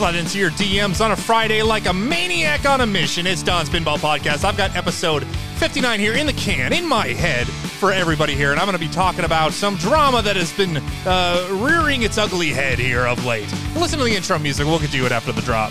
[0.00, 3.26] slide into your DMs on a Friday like a maniac on a mission.
[3.26, 4.44] It's Don's Pinball Podcast.
[4.44, 5.26] I've got episode
[5.58, 8.50] 59 here in the can, in my head, for everybody here.
[8.50, 12.16] And I'm going to be talking about some drama that has been uh, rearing its
[12.16, 13.52] ugly head here of late.
[13.74, 14.64] Listen to the intro music.
[14.64, 15.70] We'll get to it after the drop.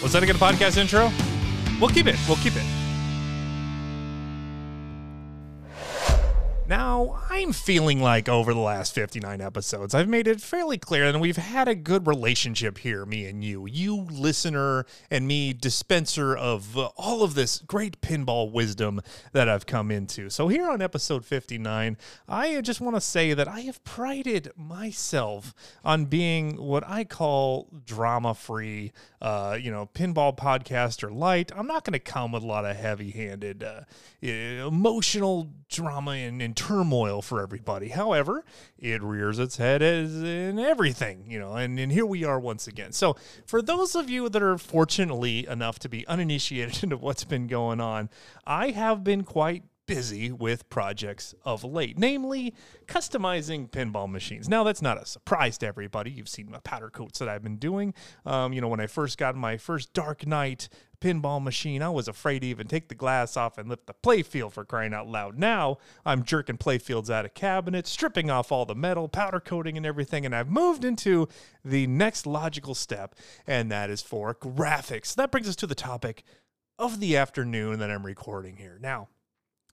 [0.00, 1.10] Was that a good podcast intro?
[1.80, 2.16] We'll keep it.
[2.26, 2.77] We'll keep it.
[6.68, 11.18] Now, I'm feeling like over the last 59 episodes, I've made it fairly clear that
[11.18, 13.64] we've had a good relationship here, me and you.
[13.64, 19.00] You, listener, and me, dispenser of uh, all of this great pinball wisdom
[19.32, 20.28] that I've come into.
[20.28, 21.96] So, here on episode 59,
[22.28, 27.68] I just want to say that I have prided myself on being what I call
[27.86, 28.92] drama free,
[29.22, 31.50] uh, you know, pinball podcaster light.
[31.56, 33.84] I'm not going to come with a lot of heavy handed, uh,
[34.20, 37.88] emotional drama and, and turmoil for everybody.
[37.88, 38.44] However,
[38.76, 42.66] it rears its head as in everything, you know, and, and here we are once
[42.66, 42.90] again.
[42.90, 47.46] So, for those of you that are fortunately enough to be uninitiated into what's been
[47.46, 48.10] going on,
[48.44, 52.54] I have been quite busy with projects of late, namely
[52.86, 54.48] customizing pinball machines.
[54.48, 56.10] Now, that's not a surprise to everybody.
[56.10, 57.94] You've seen my powder coats that I've been doing.
[58.26, 60.68] Um, you know, when I first got my first Dark Knight
[61.00, 64.52] pinball machine, I was afraid to even take the glass off and lift the playfield
[64.52, 65.38] for crying out loud.
[65.38, 69.86] Now, I'm jerking playfields out of cabinets, stripping off all the metal, powder coating, and
[69.86, 71.28] everything, and I've moved into
[71.64, 73.14] the next logical step,
[73.46, 75.14] and that is for graphics.
[75.14, 76.24] That brings us to the topic
[76.78, 78.78] of the afternoon that I'm recording here.
[78.80, 79.08] Now,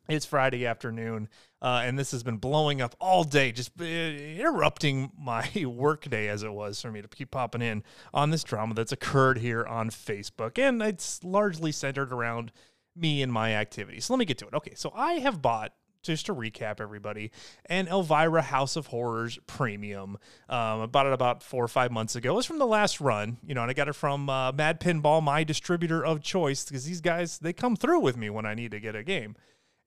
[0.07, 1.29] it's Friday afternoon,
[1.61, 6.27] uh, and this has been blowing up all day, just uh, interrupting my work day
[6.27, 9.65] as it was for me to keep popping in on this drama that's occurred here
[9.65, 10.57] on Facebook.
[10.57, 12.51] And it's largely centered around
[12.95, 14.05] me and my activities.
[14.05, 14.53] So let me get to it.
[14.53, 15.73] Okay, so I have bought
[16.05, 17.31] just to recap everybody,
[17.65, 20.17] an Elvira House of Horrors Premium.
[20.47, 22.33] Um, I bought it about four or five months ago.
[22.33, 24.79] It was from the last run, you know, and I got it from uh, Mad
[24.79, 28.53] Pinball, my distributor of choice, because these guys they come through with me when I
[28.53, 29.35] need to get a game.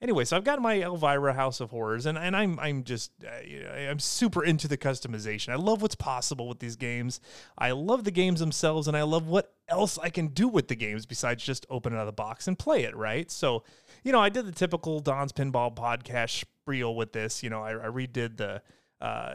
[0.01, 3.91] Anyway, so I've got my Elvira House of Horrors, and, and I'm I'm just uh,
[3.91, 5.49] I'm super into the customization.
[5.49, 7.21] I love what's possible with these games.
[7.59, 10.77] I love the games themselves, and I love what else I can do with the
[10.77, 12.95] games besides just open the box and play it.
[12.97, 13.29] Right.
[13.29, 13.65] So,
[14.05, 17.43] you know, I did the typical Don's Pinball podcast spiel with this.
[17.43, 18.63] You know, I, I redid the
[19.01, 19.35] uh,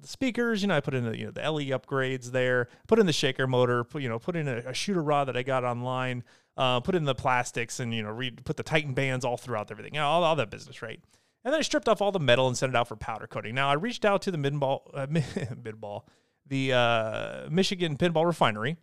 [0.00, 0.62] the speakers.
[0.62, 2.68] You know, I put in the you know the LE upgrades there.
[2.88, 3.84] Put in the shaker motor.
[3.84, 6.24] Put you know put in a, a shooter rod that I got online
[6.56, 9.70] uh, put in the plastics and you know re- put the Titan bands all throughout
[9.70, 11.00] everything, you know, all, all that business, right?
[11.44, 13.54] And then I stripped off all the metal and sent it out for powder coating.
[13.54, 16.02] Now I reached out to the midball, uh, midball,
[16.46, 18.76] the uh, Michigan Pinball Refinery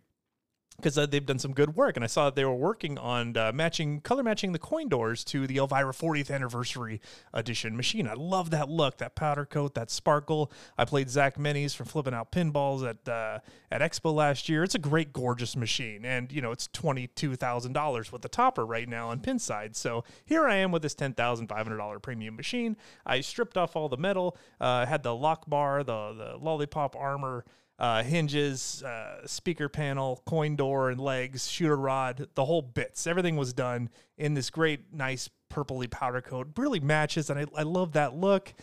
[0.76, 1.96] because uh, they've done some good work.
[1.96, 5.24] And I saw that they were working on uh, matching, color matching the coin doors
[5.24, 7.00] to the Elvira 40th anniversary
[7.32, 8.08] edition machine.
[8.08, 10.50] I love that look, that powder coat, that sparkle.
[10.78, 13.40] I played Zach Minis from flipping out pinballs at uh,
[13.70, 14.62] at Expo last year.
[14.64, 18.28] It's a great, gorgeous machine, and you know it's twenty two thousand dollars with the
[18.28, 19.76] topper right now on Pinside.
[19.76, 22.76] So here I am with this ten thousand five hundred dollar premium machine.
[23.06, 27.44] I stripped off all the metal, uh, had the lock bar, the the lollipop armor
[27.82, 33.08] uh, hinges, uh, speaker panel, coin door, and legs, shooter rod, the whole bits.
[33.08, 36.46] Everything was done in this great, nice purpley powder coat.
[36.56, 38.54] Really matches, and I, I love that look.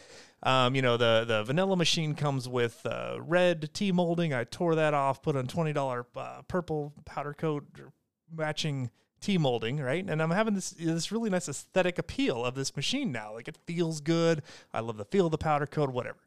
[0.42, 4.34] Um, you know, the the vanilla machine comes with uh, red T molding.
[4.34, 7.66] I tore that off, put on twenty dollar uh, purple powder coat
[8.34, 10.06] matching T molding, right?
[10.08, 13.34] And I'm having this this really nice aesthetic appeal of this machine now.
[13.34, 14.44] Like it feels good.
[14.74, 15.90] I love the feel of the powder coat.
[15.90, 16.20] Whatever.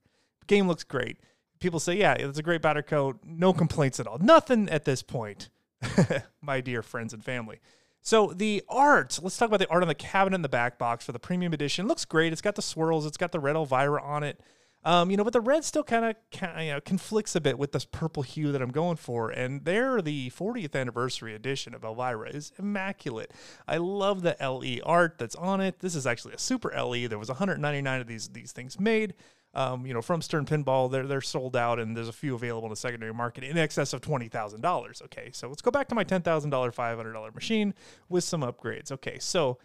[0.46, 1.16] Game looks great
[1.62, 3.18] people say, yeah, it's a great powder coat.
[3.24, 4.18] No complaints at all.
[4.18, 5.48] Nothing at this point,
[6.42, 7.60] my dear friends and family.
[8.02, 11.06] So the art, let's talk about the art on the cabinet in the back box
[11.06, 11.86] for the premium edition.
[11.86, 12.32] It looks great.
[12.32, 13.06] It's got the swirls.
[13.06, 14.40] It's got the red Elvira on it.
[14.84, 16.16] Um, you know, but the red still kind of
[16.60, 19.30] you know, conflicts a bit with this purple hue that I'm going for.
[19.30, 23.32] And there, the 40th anniversary edition of Elvira is immaculate.
[23.68, 25.78] I love the LE art that's on it.
[25.78, 27.06] This is actually a super LE.
[27.06, 29.14] There was 199 of these these things made
[29.54, 32.66] um, you know, from Stern Pinball, they're they're sold out, and there's a few available
[32.66, 35.02] in the secondary market in excess of twenty thousand dollars.
[35.04, 37.74] Okay, so let's go back to my ten thousand dollar, five hundred dollar machine
[38.08, 38.90] with some upgrades.
[38.90, 39.58] Okay, so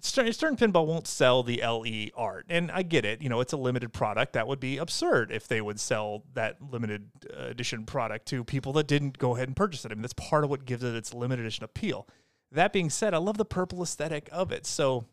[0.00, 3.22] Stern, Stern Pinball won't sell the LE art, and I get it.
[3.22, 4.34] You know, it's a limited product.
[4.34, 8.72] That would be absurd if they would sell that limited uh, edition product to people
[8.74, 9.90] that didn't go ahead and purchase it.
[9.90, 12.06] I mean, that's part of what gives it its limited edition appeal.
[12.52, 14.66] That being said, I love the purple aesthetic of it.
[14.66, 15.04] So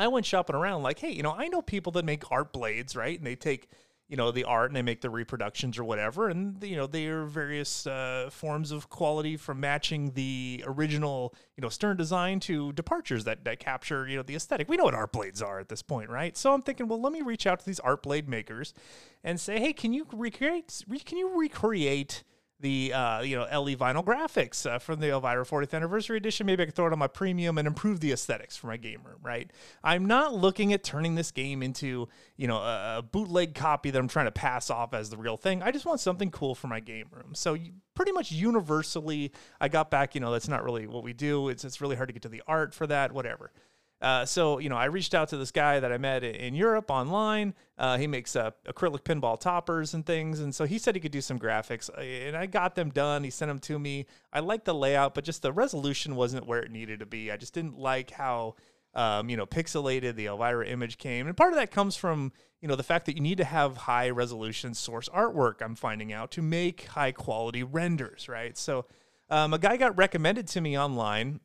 [0.00, 2.96] I went shopping around like, hey, you know, I know people that make art blades,
[2.96, 3.16] right?
[3.16, 3.68] And they take,
[4.10, 6.28] you know the art and they make the reproductions or whatever.
[6.28, 11.62] And you know there are various uh, forms of quality from matching the original you
[11.62, 14.68] know stern design to departures that, that capture you know the aesthetic.
[14.68, 16.36] We know what art blades are at this point right?
[16.36, 18.74] So i'm thinking well let me reach out to these art blade makers
[19.22, 22.24] and say hey can you recreate can you recreate
[22.60, 26.46] the uh, you know LE vinyl graphics uh, from the Elvira 40th anniversary edition.
[26.46, 29.00] Maybe I could throw it on my premium and improve the aesthetics for my game
[29.04, 29.18] room.
[29.22, 29.50] Right?
[29.82, 34.08] I'm not looking at turning this game into you know a, bootleg copy that I'm
[34.08, 35.62] trying to pass off as the real thing.
[35.62, 37.34] I just want something cool for my game room.
[37.34, 40.14] So you, pretty much universally, I got back.
[40.14, 41.48] You know that's not really what we do.
[41.48, 43.12] It's it's really hard to get to the art for that.
[43.12, 43.52] Whatever.
[44.00, 46.90] Uh, so you know, I reached out to this guy that I met in Europe
[46.90, 47.54] online.
[47.76, 51.12] Uh, he makes uh, acrylic pinball toppers and things, and so he said he could
[51.12, 53.24] do some graphics, uh, and I got them done.
[53.24, 54.06] He sent them to me.
[54.32, 57.30] I liked the layout, but just the resolution wasn't where it needed to be.
[57.30, 58.54] I just didn't like how
[58.94, 62.32] um, you know pixelated the Elvira image came, and part of that comes from
[62.62, 65.60] you know the fact that you need to have high resolution source artwork.
[65.60, 68.56] I'm finding out to make high quality renders, right?
[68.56, 68.86] So.
[69.32, 71.38] Um, a guy got recommended to me online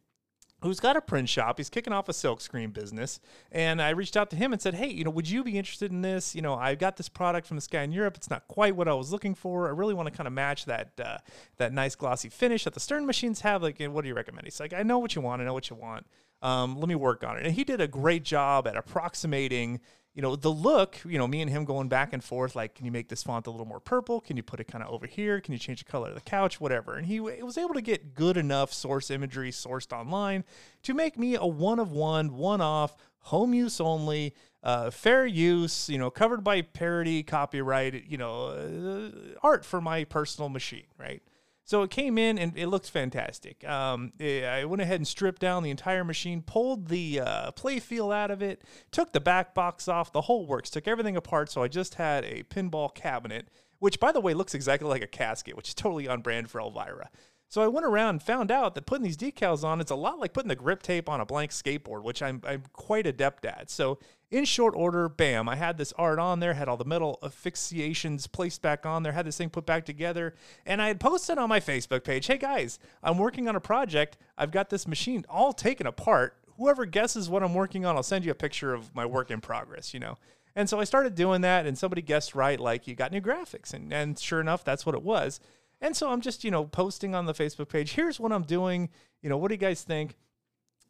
[0.66, 1.58] who's got a print shop.
[1.58, 3.20] He's kicking off a silkscreen business.
[3.52, 5.92] And I reached out to him and said, Hey, you know, would you be interested
[5.92, 6.36] in this?
[6.36, 8.16] You know, I've got this product from this guy in Europe.
[8.18, 9.68] It's not quite what I was looking for.
[9.68, 11.18] I really want to kind of match that uh,
[11.58, 13.64] that nice glossy finish that the Stern machines have.
[13.64, 14.46] Like, what do you recommend?
[14.46, 15.42] He's like, I know what you want.
[15.42, 16.06] I know what you want.
[16.42, 17.46] Um, let me work on it.
[17.46, 19.80] And he did a great job at approximating
[20.16, 22.86] you know, the look, you know, me and him going back and forth, like, can
[22.86, 24.22] you make this font a little more purple?
[24.22, 25.42] Can you put it kind of over here?
[25.42, 26.62] Can you change the color of the couch?
[26.62, 26.96] Whatever.
[26.96, 30.46] And he was able to get good enough source imagery sourced online
[30.84, 34.34] to make me a one of one, one off, home use only,
[34.64, 39.10] uh, fair use, you know, covered by parody, copyright, you know, uh,
[39.44, 40.86] art for my personal machine?
[41.68, 43.68] So it came in and it looked fantastic.
[43.68, 48.30] Um, I went ahead and stripped down the entire machine, pulled the uh, playfield out
[48.30, 51.52] of it, took the back box off, the whole works, took everything apart.
[51.52, 53.48] So I just had a pinball cabinet,
[53.80, 56.62] which by the way looks exactly like a casket, which is totally on brand for
[56.62, 57.10] Elvira.
[57.56, 60.20] So I went around and found out that putting these decals on, it's a lot
[60.20, 63.70] like putting the grip tape on a blank skateboard, which I'm, I'm quite adept at.
[63.70, 63.98] So
[64.30, 68.28] in short order, bam, I had this art on there, had all the metal asphyxiations
[68.28, 70.36] placed back on there, had this thing put back together,
[70.66, 74.18] and I had posted on my Facebook page, hey guys, I'm working on a project.
[74.38, 76.36] I've got this machine all taken apart.
[76.58, 79.40] Whoever guesses what I'm working on, I'll send you a picture of my work in
[79.40, 80.18] progress, you know.
[80.58, 83.74] And so I started doing that, and somebody guessed right, like you got new graphics.
[83.74, 85.40] And, and sure enough, that's what it was.
[85.82, 87.94] And so I'm just, you know, posting on the Facebook page.
[87.94, 88.90] Here's what I'm doing.
[89.22, 90.16] You know, what do you guys think?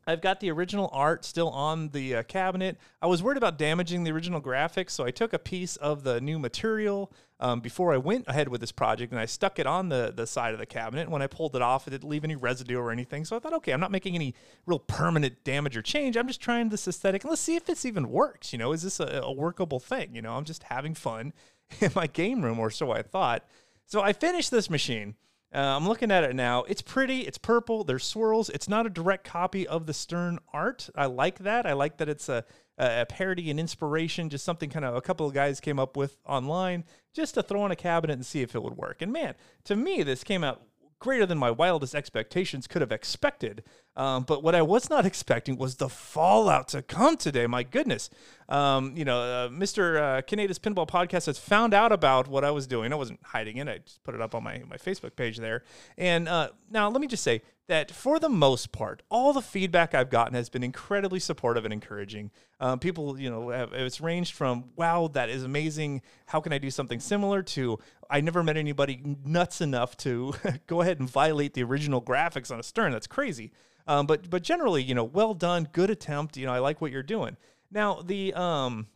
[0.08, 2.78] I've got the original art still on the uh, cabinet.
[3.02, 6.22] I was worried about damaging the original graphics, so I took a piece of the
[6.22, 9.90] new material um, before I went ahead with this project and I stuck it on
[9.90, 11.10] the, the side of the cabinet.
[11.10, 13.26] When I pulled it off, it didn't leave any residue or anything.
[13.26, 14.36] So I thought, okay, I'm not making any
[14.66, 16.16] real permanent damage or change.
[16.16, 18.54] I'm just trying this aesthetic and let's see if this even works.
[18.54, 20.16] You know, is this a, a workable thing?
[20.16, 21.34] You know, I'm just having fun
[21.82, 23.44] in my game room, or so I thought.
[23.86, 25.16] So I finished this machine.
[25.54, 26.64] Uh, I'm looking at it now.
[26.64, 27.22] It's pretty.
[27.22, 27.84] It's purple.
[27.84, 28.50] There's swirls.
[28.50, 30.90] It's not a direct copy of the Stern art.
[30.96, 31.66] I like that.
[31.66, 32.44] I like that it's a,
[32.78, 36.18] a parody and inspiration, just something kind of a couple of guys came up with
[36.26, 36.84] online
[37.14, 39.02] just to throw in a cabinet and see if it would work.
[39.02, 40.62] And man, to me, this came out
[41.00, 43.64] greater than my wildest expectations could have expected.
[43.98, 47.48] Um, but what I was not expecting was the fallout to come today.
[47.48, 48.10] My goodness.
[48.50, 49.98] Um, you know, uh, Mr.
[49.98, 52.92] Uh, Kaneda's Pinball Podcast has found out about what I was doing.
[52.92, 53.68] I wasn't hiding it.
[53.68, 55.64] I just put it up on my, my Facebook page there.
[55.98, 59.96] And uh, now let me just say that for the most part, all the feedback
[59.96, 62.32] I've gotten has been incredibly supportive and encouraging.
[62.60, 66.02] Um, people, you know, have, it's ranged from, wow, that is amazing.
[66.28, 70.34] How can I do something similar to, I never met anybody nuts enough to
[70.68, 72.92] go ahead and violate the original graphics on a Stern.
[72.92, 73.52] That's crazy.
[73.88, 76.38] Um, but but generally, you know, well done, good attempt.
[76.38, 77.38] You know, I like what you're doing.
[77.72, 78.88] Now the um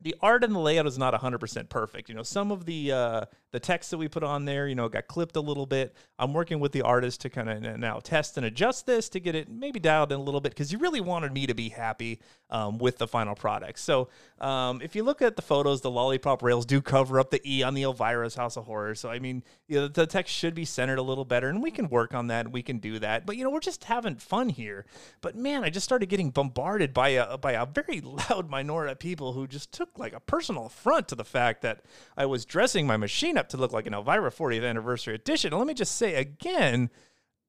[0.00, 2.08] the art and the layout is not 100% perfect.
[2.08, 4.88] You know, some of the uh, the text that we put on there, you know,
[4.88, 5.96] got clipped a little bit.
[6.18, 9.34] I'm working with the artist to kind of now test and adjust this to get
[9.34, 12.20] it maybe dialed in a little bit because you really wanted me to be happy
[12.50, 13.78] um, with the final product.
[13.78, 14.08] So
[14.40, 17.62] um, if you look at the photos, the lollipop rails do cover up the E
[17.62, 18.94] on the Elvira's House of Horror.
[18.94, 21.70] So I mean, you know, the text should be centered a little better, and we
[21.70, 22.52] can work on that.
[22.52, 23.24] We can do that.
[23.24, 24.84] But you know, we're just having fun here.
[25.22, 28.00] But man, I just started getting bombarded by a by a very
[28.30, 31.84] loud minority of people who just took like a personal affront to the fact that
[32.16, 35.52] I was dressing my machine up to look like an Elvira 40th anniversary edition.
[35.52, 36.90] And let me just say again,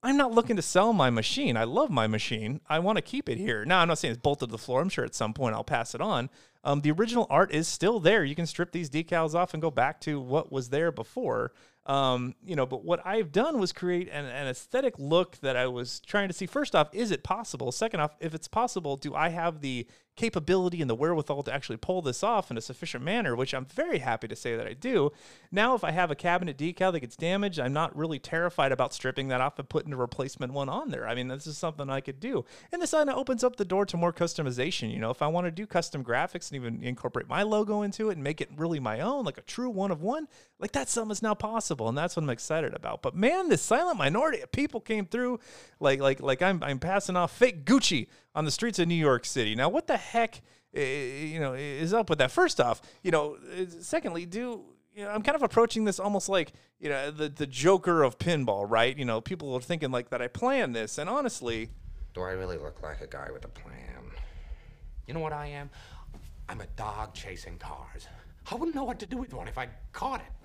[0.03, 1.57] I'm not looking to sell my machine.
[1.57, 2.61] I love my machine.
[2.69, 3.65] I want to keep it here.
[3.65, 4.81] Now, I'm not saying it's bolted to the floor.
[4.81, 6.29] I'm sure at some point I'll pass it on.
[6.63, 8.23] Um, the original art is still there.
[8.23, 11.51] You can strip these decals off and go back to what was there before.
[11.87, 15.67] Um, you know, but what I've done was create an, an aesthetic look that I
[15.67, 16.45] was trying to see.
[16.45, 17.71] First off, is it possible?
[17.71, 21.77] Second off, if it's possible, do I have the capability and the wherewithal to actually
[21.77, 24.73] pull this off in a sufficient manner, which I'm very happy to say that I
[24.73, 25.11] do.
[25.51, 28.93] Now, if I have a cabinet decal that gets damaged, I'm not really terrified about
[28.93, 31.07] stripping that off and putting a replacement one on there.
[31.07, 32.43] I mean, this is something I could do.
[32.71, 34.91] And this kind of opens up the door to more customization.
[34.91, 38.09] You know, if I want to do custom graphics and even incorporate my logo into
[38.09, 40.27] it and make it really my own, like a true one of one,
[40.59, 41.76] like that's something that's now possible.
[41.85, 43.01] And that's what I'm excited about.
[43.01, 45.39] But man, this silent minority of people came through
[45.79, 49.25] like like like I'm I'm passing off fake Gucci on the streets of New York
[49.25, 49.53] City.
[49.53, 50.41] Now, what the heck,
[50.73, 52.31] you know, is up with that?
[52.31, 53.37] First off, you know,
[53.79, 54.63] secondly, do
[54.95, 58.17] you know, I'm kind of approaching this almost like you know the the Joker of
[58.17, 58.97] pinball, right?
[58.97, 61.69] You know, people are thinking like that I planned this, and honestly,
[62.15, 64.11] do I really look like a guy with a plan?
[65.05, 65.69] You know what I am?
[66.49, 68.07] I'm a dog chasing cars.
[68.49, 70.36] I wouldn't know what to do with one if I caught it.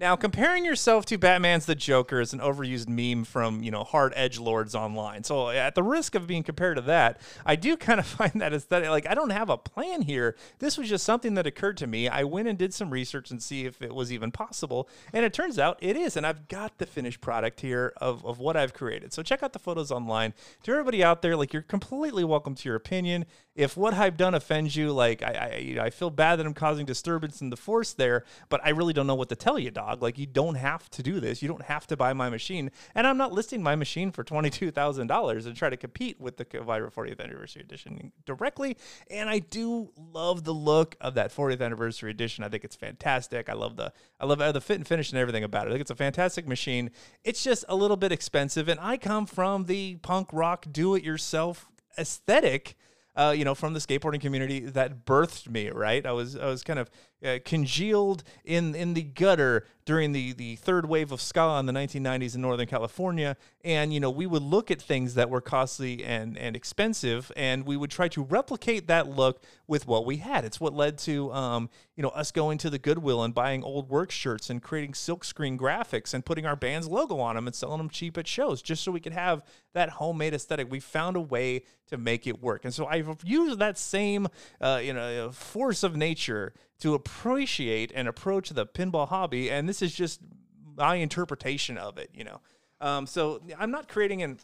[0.00, 4.12] Now, comparing yourself to Batman's the Joker is an overused meme from, you know, hard
[4.14, 5.24] edge lords online.
[5.24, 8.54] So, at the risk of being compared to that, I do kind of find that
[8.54, 8.90] aesthetic.
[8.90, 10.36] Like, I don't have a plan here.
[10.60, 12.08] This was just something that occurred to me.
[12.08, 14.88] I went and did some research and see if it was even possible.
[15.12, 16.16] And it turns out it is.
[16.16, 19.12] And I've got the finished product here of, of what I've created.
[19.12, 20.32] So, check out the photos online.
[20.62, 23.24] To everybody out there, like, you're completely welcome to your opinion.
[23.56, 26.46] If what I've done offends you, like, I, I, you know, I feel bad that
[26.46, 29.58] I'm causing disturbance in the force there, but I really don't know what to tell
[29.58, 30.02] you, dog dog.
[30.02, 31.42] Like you don't have to do this.
[31.42, 32.70] You don't have to buy my machine.
[32.94, 36.90] And I'm not listing my machine for $22,000 and try to compete with the Elvira
[36.90, 38.76] 40th anniversary edition directly.
[39.10, 42.44] And I do love the look of that 40th anniversary edition.
[42.44, 43.48] I think it's fantastic.
[43.48, 45.70] I love the I love uh, the fit and finish and everything about it.
[45.70, 46.90] I think it's a fantastic machine.
[47.24, 51.02] It's just a little bit expensive and I come from the punk rock do it
[51.02, 52.76] yourself aesthetic
[53.18, 55.70] uh, you know, from the skateboarding community that birthed me.
[55.70, 56.88] Right, I was I was kind of
[57.24, 61.72] uh, congealed in in the gutter during the the third wave of ska in the
[61.72, 66.04] 1990s in Northern California, and you know, we would look at things that were costly
[66.04, 70.44] and and expensive, and we would try to replicate that look with what we had.
[70.44, 73.88] It's what led to um, you know us going to the Goodwill and buying old
[73.88, 77.78] work shirts and creating silkscreen graphics and putting our band's logo on them and selling
[77.78, 79.42] them cheap at shows, just so we could have
[79.74, 80.70] that homemade aesthetic.
[80.70, 84.28] We found a way to make it work, and so I've used that same
[84.60, 89.50] uh, you know force of nature to appreciate and approach the pinball hobby.
[89.50, 90.20] And this is just
[90.76, 92.40] my interpretation of it, you know.
[92.80, 94.38] Um, so I'm not creating an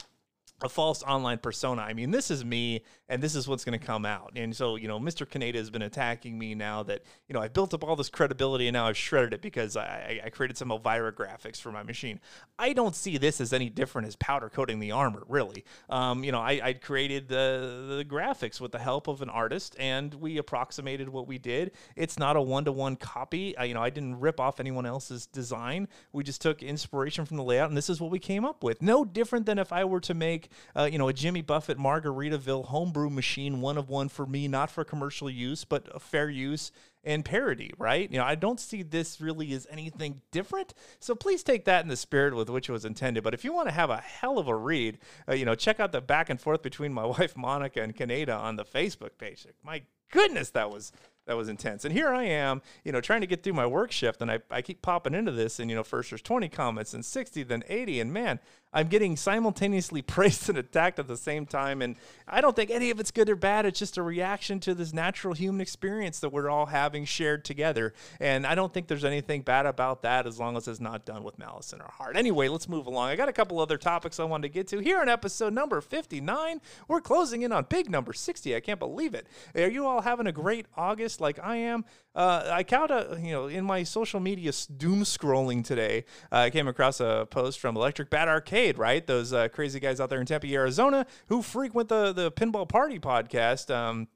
[0.63, 1.83] a false online persona.
[1.83, 4.33] I mean, this is me, and this is what's going to come out.
[4.37, 5.27] And so, you know, Mr.
[5.27, 8.69] Kaneda has been attacking me now that you know I've built up all this credibility,
[8.69, 12.21] and now I've shredded it because I, I created some Elvira graphics for my machine.
[12.59, 15.65] I don't see this as any different as powder coating the armor, really.
[15.91, 19.75] Um, you know, I, I created the the graphics with the help of an artist,
[19.79, 21.73] and we approximated what we did.
[21.97, 23.57] It's not a one to one copy.
[23.57, 25.89] I, you know, I didn't rip off anyone else's design.
[26.13, 28.81] We just took inspiration from the layout, and this is what we came up with.
[28.81, 30.44] No different than if I were to make
[30.77, 34.71] uh, you know, a Jimmy Buffett Margaritaville homebrew machine, one of one for me, not
[34.71, 36.71] for commercial use, but fair use
[37.05, 38.11] and parody, right?
[38.11, 40.75] You know, I don't see this really as anything different.
[41.01, 43.23] So please take that in the spirit with which it was intended.
[43.23, 44.99] But if you want to have a hell of a read,
[45.29, 48.37] uh, you know, check out the back and forth between my wife Monica and Kaneda
[48.37, 49.47] on the Facebook page.
[49.63, 50.93] My goodness, that was
[51.27, 51.85] that was intense.
[51.85, 54.41] And here I am, you know, trying to get through my work shift, and I,
[54.51, 57.65] I keep popping into this, and you know, first there's 20 comments, and 60, then
[57.67, 58.41] 80, and man,
[58.75, 61.81] I'm getting simultaneously praised and attacked at the same time.
[61.81, 61.97] And
[62.29, 63.65] I don't think any of it's good or bad.
[63.65, 67.95] It's just a reaction to this natural human experience that we're all having shared together.
[68.21, 71.23] And I don't think there's anything bad about that as long as it's not done
[71.23, 72.17] with malice in our heart.
[72.17, 73.09] Anyway, let's move along.
[73.09, 75.81] I got a couple other topics I wanted to get to here in episode number
[75.81, 76.61] 59.
[76.89, 78.57] We're closing in on big number 60.
[78.57, 79.29] I can't believe it.
[79.55, 81.85] Are you all having a great August like I am?
[82.15, 86.51] Uh, I count a, you know, in my social media doom scrolling today, uh, I
[86.51, 89.07] came across a post from Electric Bat Arcade, right?
[89.07, 92.99] Those uh, crazy guys out there in Tempe, Arizona, who frequent the the Pinball Party
[92.99, 93.75] podcast.
[93.75, 94.09] Um,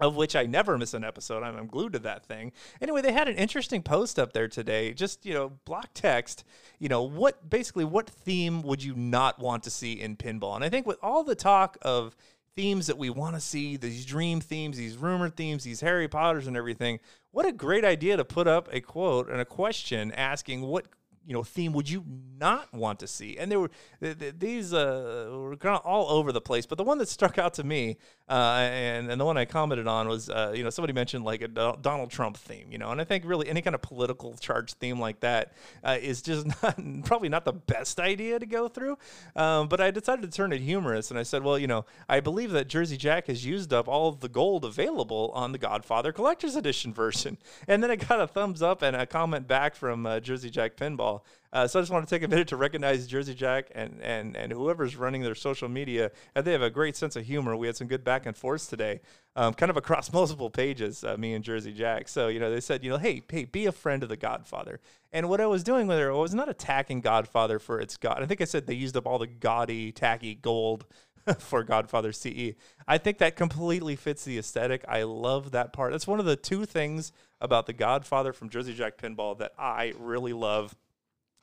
[0.00, 1.42] of which I never miss an episode.
[1.42, 2.52] I'm, glued to that thing.
[2.80, 4.94] Anyway, they had an interesting post up there today.
[4.94, 6.44] Just you know, block text.
[6.78, 10.54] You know, what basically what theme would you not want to see in pinball?
[10.54, 12.16] And I think with all the talk of
[12.56, 16.46] themes that we want to see, these dream themes, these rumor themes, these Harry Potters
[16.46, 16.98] and everything.
[17.30, 20.86] What a great idea to put up a quote and a question asking what
[21.26, 22.04] you know theme would you
[22.38, 23.36] not want to see?
[23.38, 26.78] And there were th- th- these uh, were kind of all over the place, but
[26.78, 27.96] the one that stuck out to me
[28.30, 31.42] uh, and and the one I commented on was uh, you know somebody mentioned like
[31.42, 34.76] a Donald Trump theme, you know, and I think really any kind of political charged
[34.78, 38.96] theme like that uh, is just not probably not the best idea to go through.
[39.34, 42.20] Um, but I decided to turn it humorous, and I said, well, you know, I
[42.20, 46.12] believe that Jersey Jack has used up all of the gold available on the Godfather
[46.12, 50.06] Collector's Edition version, and then I got a thumbs up and a comment back from
[50.06, 51.22] uh, Jersey Jack Pinball.
[51.52, 54.36] Uh, so I just want to take a minute to recognize Jersey Jack and, and,
[54.36, 56.12] and whoever's running their social media.
[56.34, 57.56] And they have a great sense of humor.
[57.56, 59.00] We had some good back and forths today,
[59.34, 62.08] um, kind of across multiple pages, uh, me and Jersey Jack.
[62.08, 64.80] So, you know, they said, you know, hey, hey, be a friend of the Godfather.
[65.12, 68.22] And what I was doing with her, I was not attacking Godfather for its God.
[68.22, 70.86] I think I said they used up all the gaudy, tacky gold
[71.38, 72.54] for Godfather CE.
[72.86, 74.84] I think that completely fits the aesthetic.
[74.86, 75.90] I love that part.
[75.90, 79.94] That's one of the two things about the Godfather from Jersey Jack Pinball that I
[79.98, 80.76] really love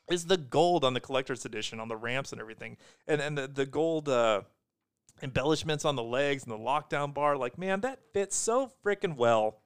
[0.09, 3.47] is the gold on the collector's edition on the ramps and everything, and and the
[3.47, 4.41] the gold uh,
[5.21, 7.37] embellishments on the legs and the lockdown bar.
[7.37, 9.61] Like man, that fits so freaking well.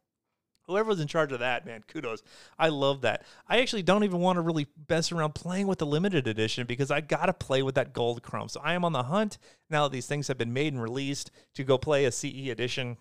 [0.67, 2.21] Whoever was in charge of that, man, kudos.
[2.57, 3.23] I love that.
[3.47, 6.91] I actually don't even want to really mess around playing with the limited edition because
[6.91, 8.47] I got to play with that gold chrome.
[8.47, 9.37] So I am on the hunt
[9.69, 12.97] now that these things have been made and released to go play a CE edition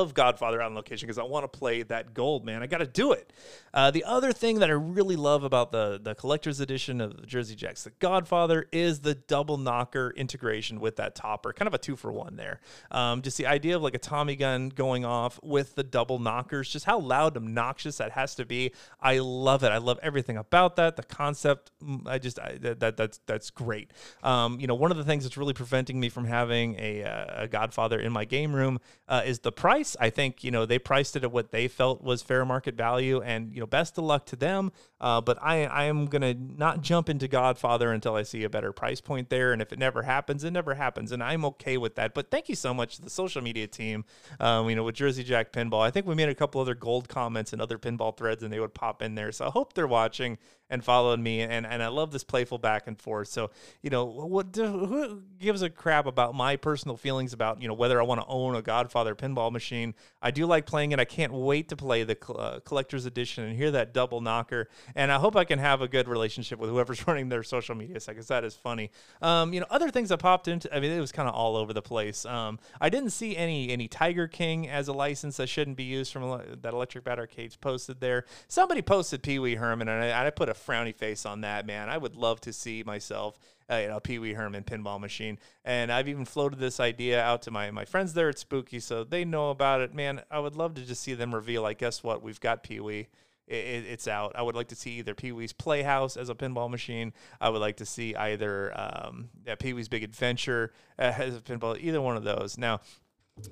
[0.00, 2.62] of Godfather on location because I want to play that gold, man.
[2.62, 3.32] I got to do it.
[3.72, 7.26] Uh, the other thing that I really love about the the collector's edition of the
[7.26, 11.78] Jersey Jacks, the Godfather, is the double knocker integration with that topper, kind of a
[11.78, 12.60] two for one there.
[12.90, 16.68] Um, just the idea of like a Tommy gun going off with the double knockers,
[16.68, 18.72] just how loud, and obnoxious that has to be.
[19.00, 19.68] I love it.
[19.68, 20.96] I love everything about that.
[20.96, 23.92] The concept, mm, I just I, that that's that's great.
[24.22, 27.42] Um, you know, one of the things that's really preventing me from having a, uh,
[27.44, 29.96] a Godfather in my game room uh, is the price price.
[30.00, 33.20] I think you know they priced it at what they felt was fair market value,
[33.20, 34.72] and you know best of luck to them.
[35.00, 38.72] Uh, but I I am gonna not jump into Godfather until I see a better
[38.72, 41.96] price point there, and if it never happens, it never happens, and I'm okay with
[41.96, 42.14] that.
[42.14, 44.04] But thank you so much to the social media team.
[44.40, 47.08] Um, you know with Jersey Jack Pinball, I think we made a couple other gold
[47.08, 49.32] comments and other pinball threads, and they would pop in there.
[49.32, 50.38] So I hope they're watching
[50.72, 53.28] and followed me, and and I love this playful back and forth.
[53.28, 53.50] So
[53.82, 58.00] you know what who gives a crap about my personal feelings about you know whether
[58.00, 59.94] I want to own a Godfather pinball machine.
[60.22, 60.98] I do like playing it.
[60.98, 64.68] I can't wait to play the uh, collector's edition and hear that double knocker.
[64.96, 68.00] And I hope I can have a good relationship with whoever's running their social media
[68.00, 68.90] site because that is funny.
[69.20, 70.74] Um, you know, other things that popped into.
[70.74, 72.24] I mean, it was kind of all over the place.
[72.24, 76.14] Um, I didn't see any any Tiger King as a license that shouldn't be used
[76.14, 78.24] from that Electric Bat Arcades posted there.
[78.48, 81.66] Somebody posted Pee Wee Herman, and I, I put a frowny face on that.
[81.66, 83.38] Man, I would love to see myself
[83.72, 85.38] uh, you know, Pee Wee Herman pinball machine.
[85.64, 89.04] And I've even floated this idea out to my, my friends there at Spooky, so
[89.04, 89.94] they know about it.
[89.94, 92.22] Man, I would love to just see them reveal, like, guess what?
[92.22, 93.08] We've got Pee Wee.
[93.46, 94.32] It, it's out.
[94.34, 97.12] I would like to see either Pee Wee's Playhouse as a pinball machine.
[97.40, 101.40] I would like to see either um, yeah, Pee Wee's Big Adventure uh, as a
[101.40, 101.78] pinball.
[101.80, 102.58] Either one of those.
[102.58, 102.80] Now,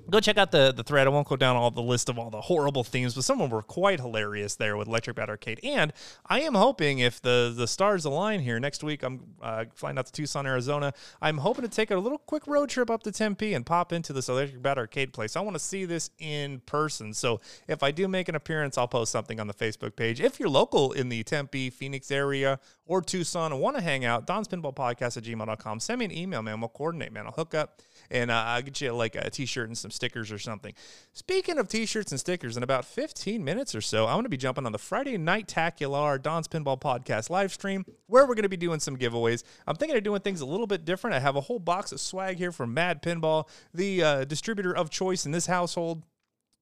[0.09, 1.07] go check out the the thread.
[1.07, 3.49] I won't go down all the list of all the horrible themes, but some of
[3.49, 5.59] them were quite hilarious there with Electric Bat Arcade.
[5.63, 5.91] And
[6.25, 10.05] I am hoping if the the stars align here next week, I'm uh, flying out
[10.05, 10.93] to Tucson, Arizona.
[11.21, 14.13] I'm hoping to take a little quick road trip up to Tempe and pop into
[14.13, 15.35] this Electric Bat Arcade place.
[15.35, 17.13] I want to see this in person.
[17.13, 20.21] So if I do make an appearance, I'll post something on the Facebook page.
[20.21, 24.27] If you're local in the Tempe, Phoenix area or Tucson and want to hang out,
[24.27, 25.79] Don's Pinball Podcast at gmail.com.
[25.79, 26.59] Send me an email, man.
[26.59, 27.25] We'll coordinate, man.
[27.25, 30.37] I'll hook up and uh, I'll get you like a t-shirt and some stickers or
[30.37, 30.73] something.
[31.13, 34.37] Speaking of t-shirts and stickers, in about 15 minutes or so, I'm going to be
[34.37, 38.49] jumping on the Friday Night Tacular Don's Pinball Podcast live stream where we're going to
[38.49, 39.43] be doing some giveaways.
[39.65, 41.15] I'm thinking of doing things a little bit different.
[41.15, 44.89] I have a whole box of swag here from Mad Pinball, the uh, distributor of
[44.89, 46.03] choice in this household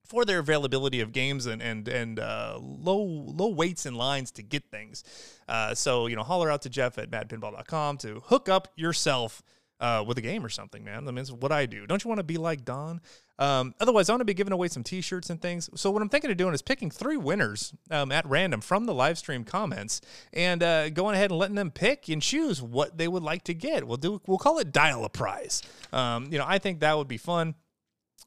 [0.10, 4.42] for their availability of games and and and uh, low low waits and lines to
[4.42, 5.04] get things.
[5.48, 9.44] Uh, so you know, holler out to Jeff at madpinball.com to hook up yourself
[9.80, 11.08] uh, with a game or something, man.
[11.08, 11.88] I mean, it's what I do.
[11.88, 13.02] Don't you want to be like Don?
[13.38, 15.70] Um, otherwise, I'm going to be giving away some T-shirts and things.
[15.76, 18.94] So what I'm thinking of doing is picking three winners um, at random from the
[18.94, 20.02] live stream comments
[20.34, 23.54] and uh, going ahead and letting them pick and choose what they would like to
[23.54, 23.88] get.
[23.88, 24.22] We'll do.
[24.28, 25.62] We'll call it dial a prize.
[25.94, 27.56] Um, you know, I think that would be fun.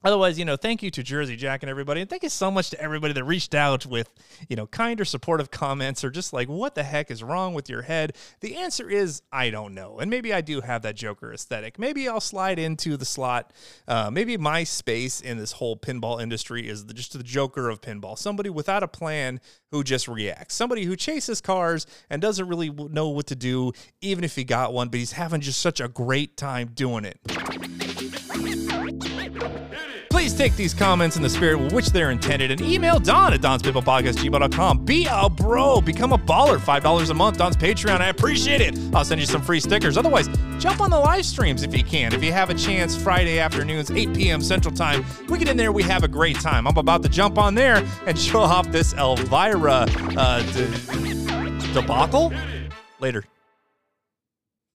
[0.05, 2.01] Otherwise, you know, thank you to Jersey Jack and everybody.
[2.01, 4.13] And thank you so much to everybody that reached out with,
[4.49, 7.69] you know, kind or supportive comments or just like, what the heck is wrong with
[7.69, 8.17] your head?
[8.41, 9.99] The answer is, I don't know.
[9.99, 11.79] And maybe I do have that Joker aesthetic.
[11.79, 13.53] Maybe I'll slide into the slot.
[13.87, 17.81] Uh, maybe my space in this whole pinball industry is the, just the Joker of
[17.81, 18.19] pinball.
[18.19, 20.55] Somebody without a plan who just reacts.
[20.55, 24.73] Somebody who chases cars and doesn't really know what to do, even if he got
[24.73, 27.82] one, but he's having just such a great time doing it.
[30.43, 34.85] Take these comments in the spirit with which they're intended and email Don at donspinballpodcast.gmail.com.
[34.85, 35.81] Be a bro.
[35.81, 36.59] Become a baller.
[36.59, 37.39] $5 a month.
[37.39, 38.01] Don's Patreon.
[38.01, 38.77] I appreciate it.
[38.93, 39.97] I'll send you some free stickers.
[39.97, 40.29] Otherwise,
[40.59, 42.13] jump on the live streams if you can.
[42.13, 44.43] If you have a chance, Friday afternoons, 8 p.m.
[44.43, 45.71] Central Time, we get in there.
[45.71, 46.67] We have a great time.
[46.67, 52.33] I'm about to jump on there and show off this Elvira uh, de- debacle.
[52.99, 53.23] Later.